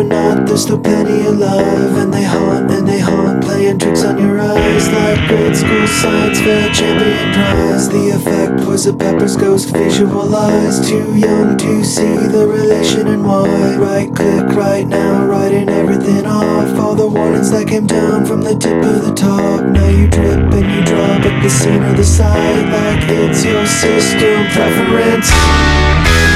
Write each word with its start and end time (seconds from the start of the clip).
they're 0.00 0.36
not. 0.36 0.46
There's 0.46 0.62
still 0.62 0.78
plenty 0.78 1.26
alive, 1.26 1.96
and 1.96 2.12
they 2.12 2.22
haunt 2.22 2.70
and 2.70 2.86
they 2.86 2.98
haunt, 2.98 3.42
playing 3.44 3.78
tricks 3.78 4.04
on 4.04 4.18
your 4.18 4.40
eyes 4.40 4.88
like 4.88 5.28
grade 5.28 5.56
school 5.56 5.86
science 5.86 6.38
fair 6.40 6.72
champion 6.72 7.32
prize. 7.34 7.88
The 7.88 8.10
effect 8.10 8.66
was 8.66 8.86
a 8.86 8.94
Pepper's 8.94 9.36
ghost 9.36 9.70
visualized, 9.70 10.88
too 10.88 11.16
young 11.16 11.56
to 11.58 11.84
see 11.84 12.16
the 12.34 12.46
relation 12.46 13.08
and 13.08 13.26
why. 13.26 13.76
Right 13.76 14.14
click 14.14 14.48
right 14.56 14.86
now, 14.86 15.26
writing 15.26 15.68
everything 15.68 16.26
off. 16.26 16.78
All 16.78 16.94
the 16.94 17.08
warnings 17.08 17.50
that 17.50 17.68
came 17.68 17.86
down 17.86 18.24
from 18.24 18.42
the 18.42 18.54
tip 18.54 18.82
of 18.84 19.04
the 19.04 19.14
top. 19.14 19.64
Now 19.64 19.88
you 19.88 20.08
drip 20.08 20.52
and 20.52 20.70
you 20.74 20.84
drop 20.84 21.24
at 21.24 21.42
the 21.42 21.50
center 21.50 21.86
of 21.86 21.96
the 21.96 22.04
side 22.04 22.66
like 22.72 23.04
it's 23.08 23.44
your 23.44 23.66
system 23.66 24.46
preference. 24.52 26.29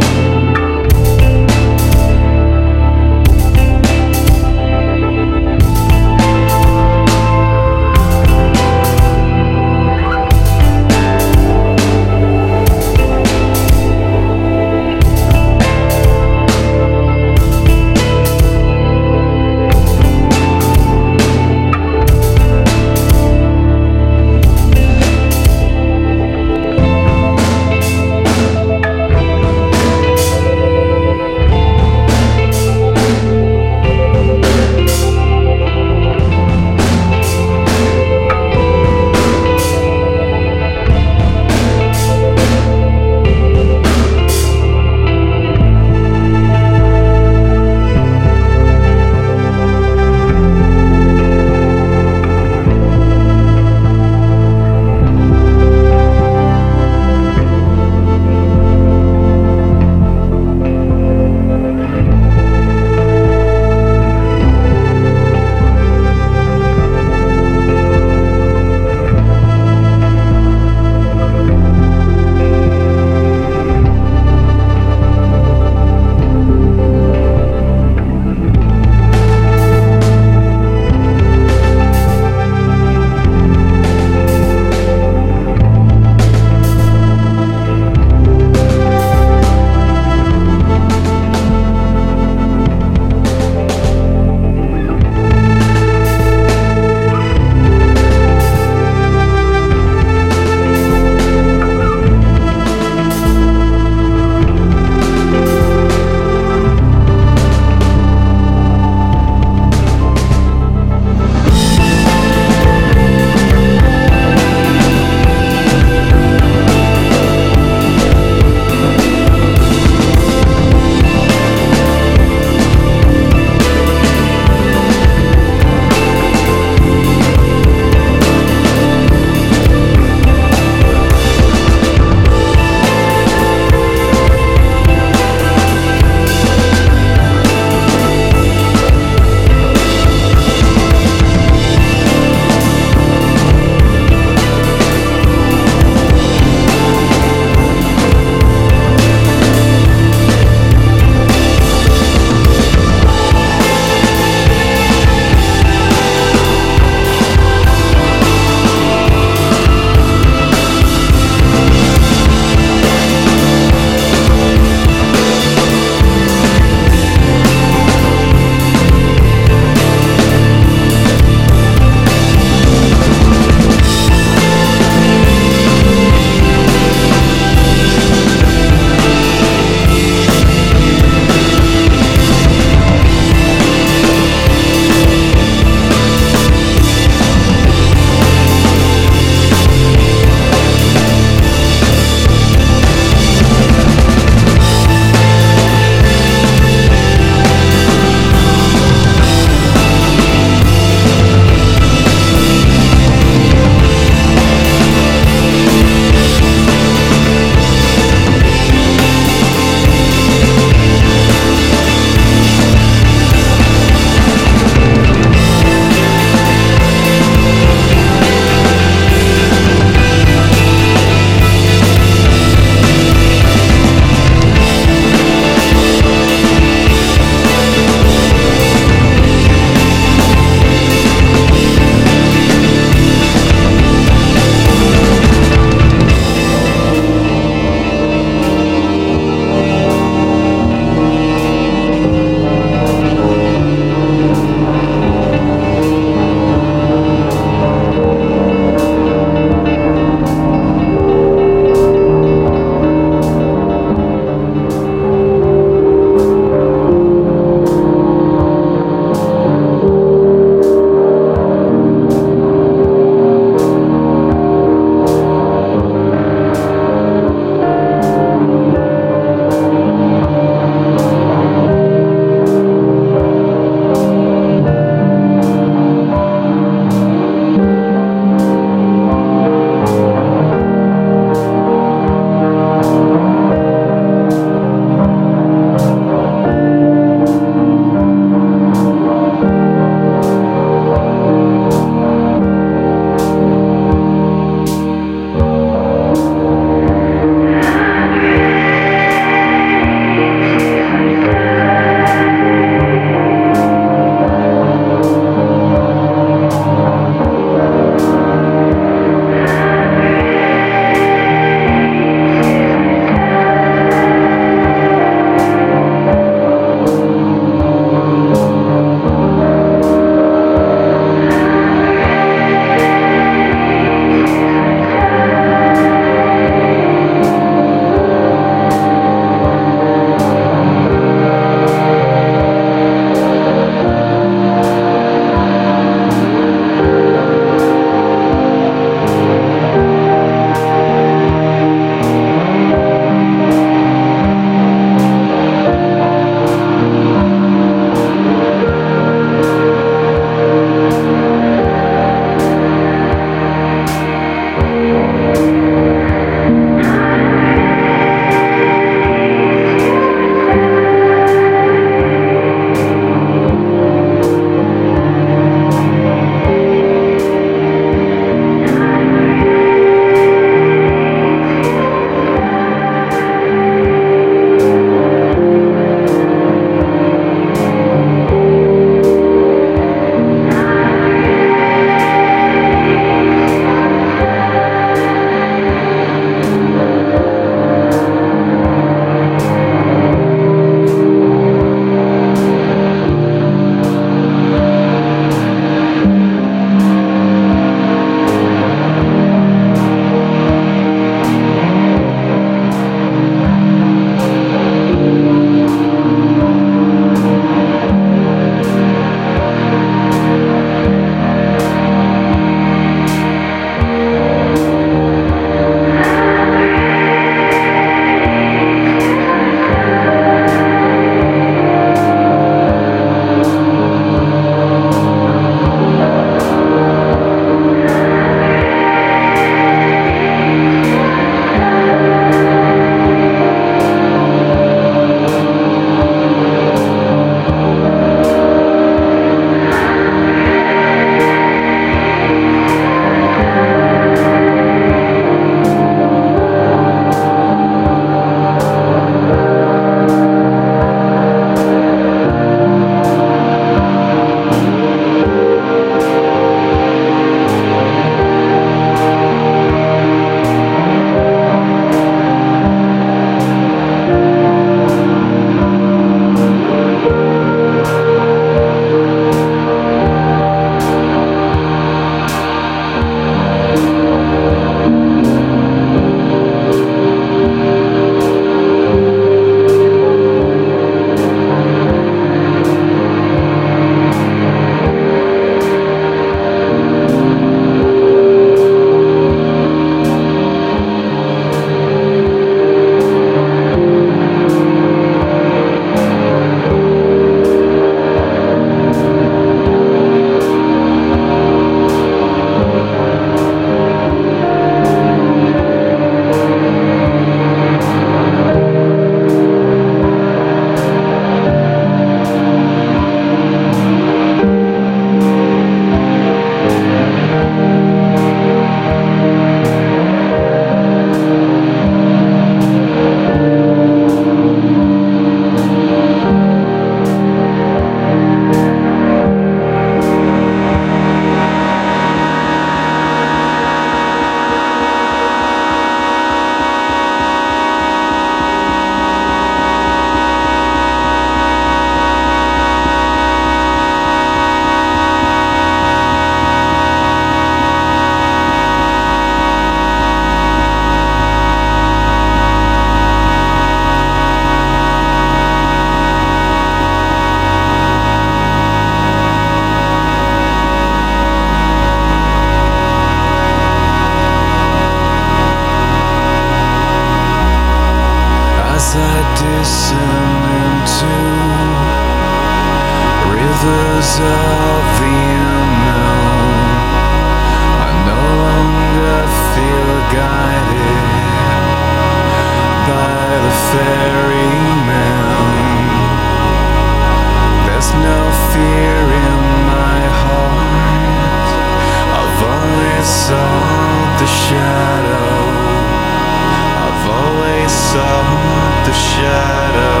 I've 596.84 597.04
always 597.20 597.72
sought 597.72 598.86
the 598.86 598.92
shadow. 598.92 600.00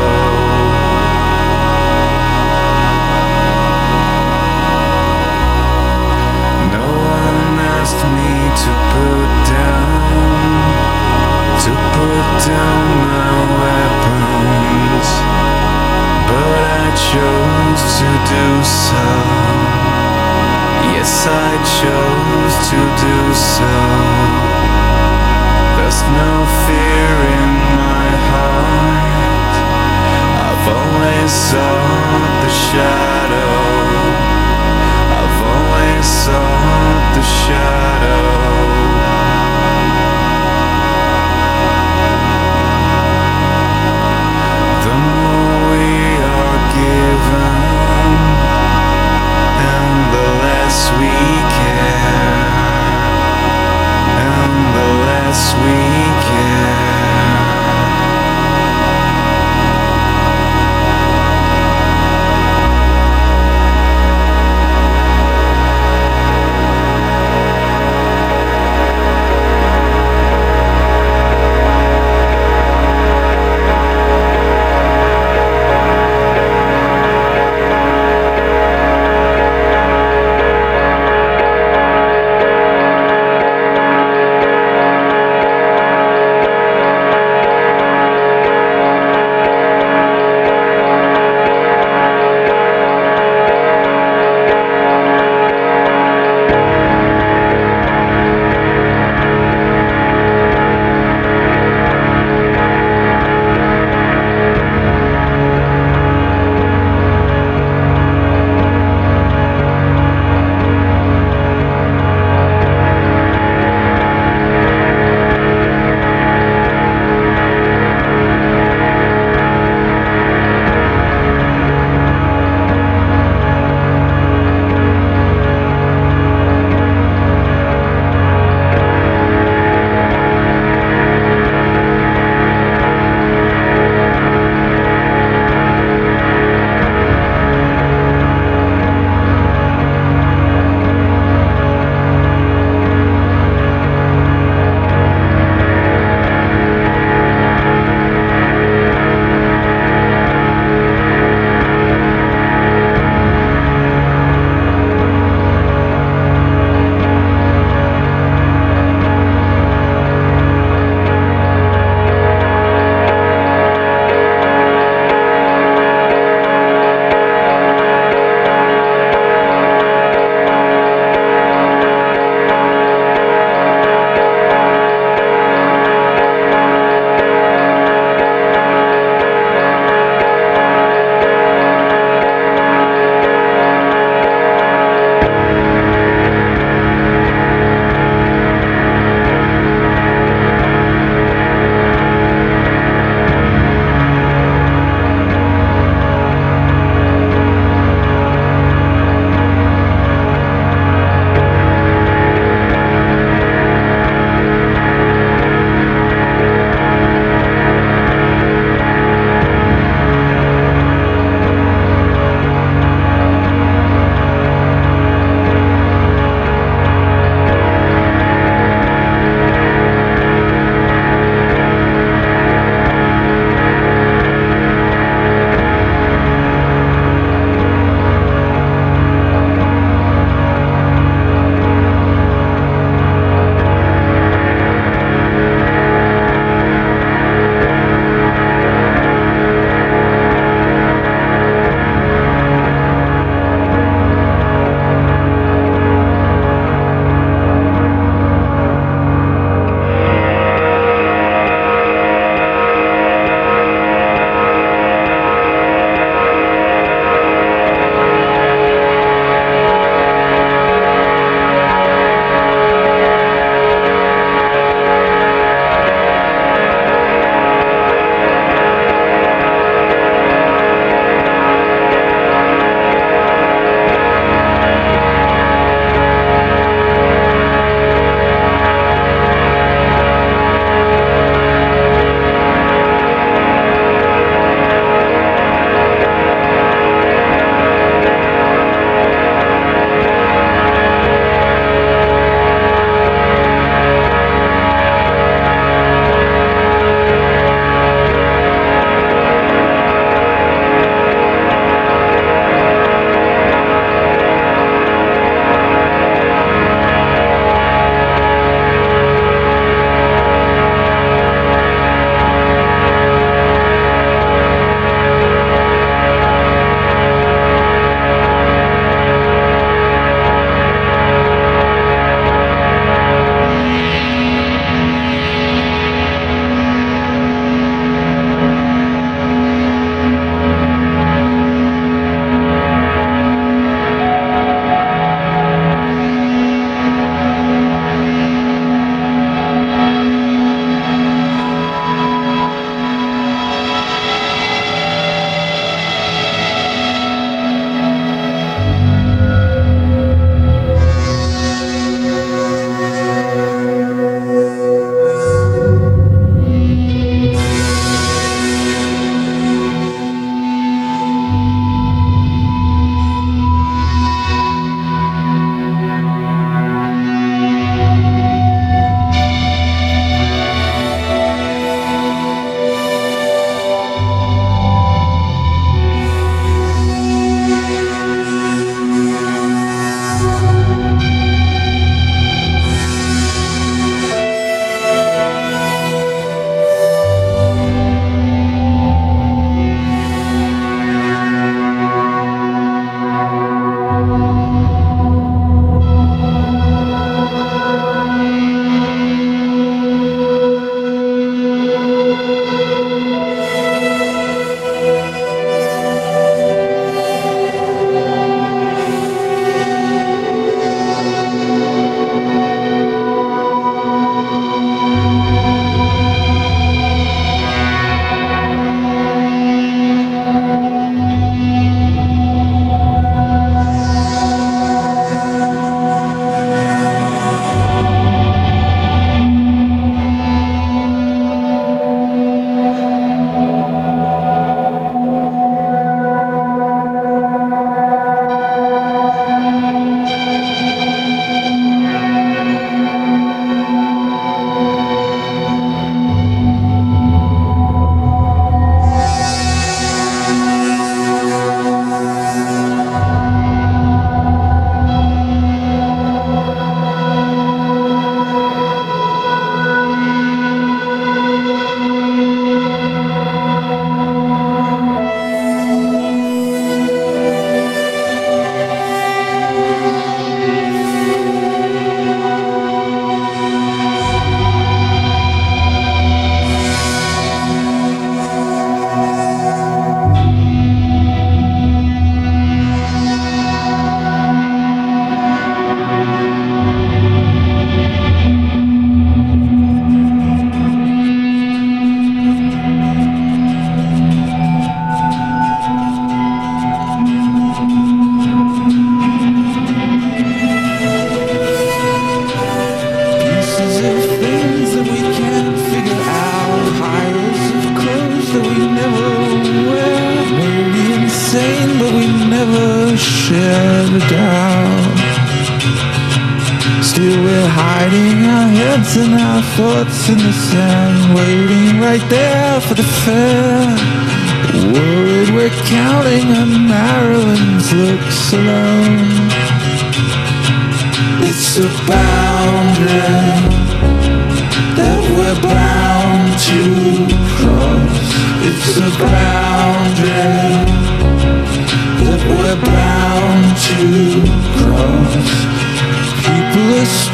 No 6.72 6.86
one 7.20 7.58
asked 7.76 8.04
me 8.16 8.32
to 8.64 8.70
put 8.94 9.30
down, 9.52 9.90
to 11.64 11.70
put 11.96 12.26
down 12.48 12.84
my 13.06 13.30
weapons, 13.60 15.08
but 16.28 16.58
I 16.80 16.88
chose 17.12 17.82
to 18.00 18.08
do 18.34 18.46
so. 18.64 19.06
Yes, 20.94 21.12
I 21.26 21.52
chose 21.80 22.54
to 22.70 22.78
do 23.04 23.16
so. 23.34 24.65
Shadow. 32.76 33.52
I've 35.18 35.40
always 35.52 36.06
sought 36.06 37.12
the 37.14 37.22
shadow. 37.22 38.25
The 55.36 55.95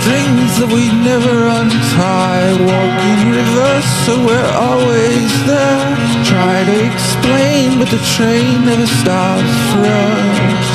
strings 0.02 0.58
that 0.58 0.66
we 0.66 0.90
never 1.06 1.46
untie. 1.46 2.50
Walk 2.58 2.98
in 3.06 3.20
reverse, 3.30 3.90
so 4.02 4.18
we're 4.18 4.52
always 4.58 5.30
there. 5.46 5.94
Try 6.26 6.66
to 6.66 6.76
explain, 6.90 7.78
but 7.78 7.86
the 7.94 8.02
train 8.18 8.66
never 8.66 8.86
stops 8.98 9.54
for 9.70 9.86
us. 9.86 10.70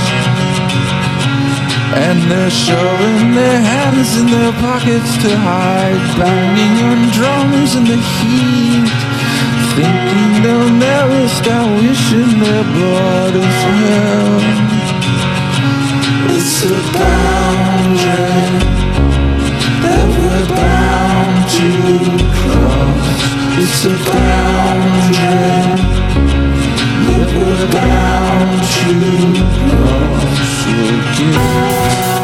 And 2.07 2.17
they're 2.31 2.55
shoving 2.55 3.35
their 3.35 3.59
hands 3.59 4.15
in 4.15 4.27
their 4.31 4.53
pockets 4.63 5.11
to 5.23 5.29
hide, 5.35 6.03
banging 6.15 6.75
on 6.87 6.99
drums 7.11 7.75
in 7.75 7.83
the 7.83 7.99
heat, 7.99 8.87
thinking 9.75 10.31
they'll 10.43 10.71
never 10.71 11.21
stop 11.27 11.67
wishing 11.83 12.31
their 12.39 12.65
blood 12.75 13.33
is 13.35 13.59
hell. 13.75 14.39
It's 16.31 16.63
a 16.63 16.75
boundary 16.95 18.76
bound 21.57 22.19
to 22.19 22.25
cross. 22.35 23.07
It's 23.57 23.85
a 23.85 23.95
boundary 24.11 24.77
bound 27.71 28.63
to. 28.63 29.57
Again. 31.17 32.16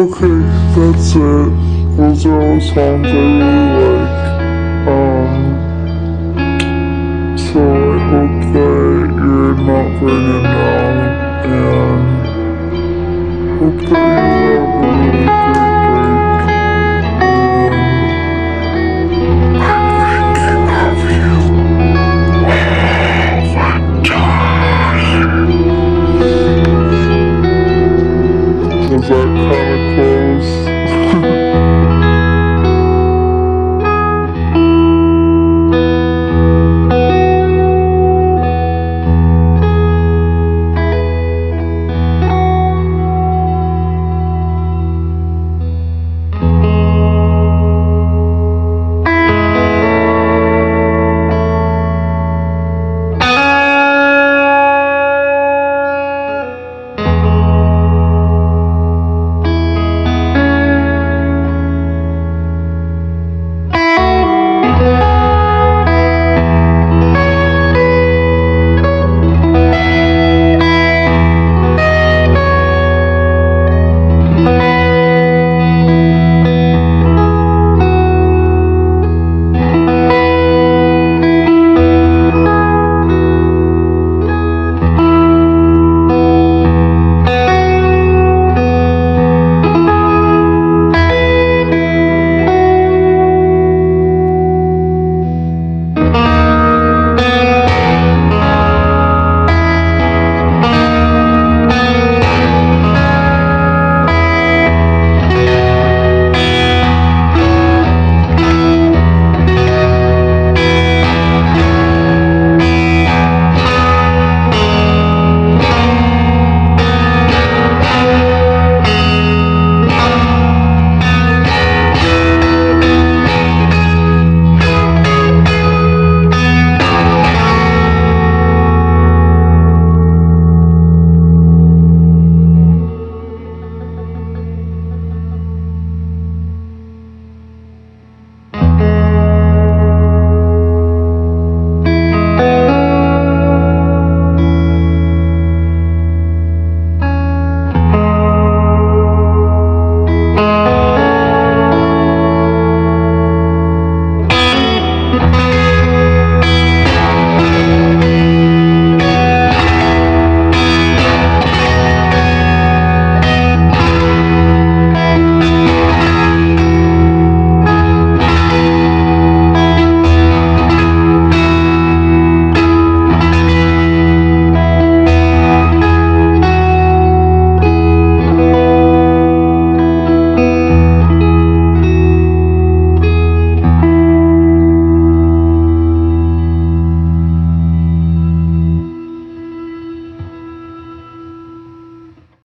Okay, 0.00 0.40
that's 0.74 1.12
it. 1.14 1.50
Those 1.98 2.24
are 2.24 2.40
all 2.40 2.58
songs 2.58 2.74
I 2.74 3.12
really 3.12 3.76
like. 3.76 4.16
Um, 4.88 5.42
so 7.36 7.60
I 7.60 7.98
hope 8.08 8.40
that 8.54 9.10
you're 9.20 9.56
not 9.60 9.88
burning 10.00 10.42
down 10.42 10.96
and 11.44 12.04
hope 13.58 13.80
that 13.90 14.44
you 14.44 14.49